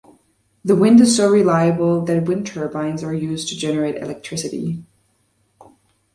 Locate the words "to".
3.49-3.55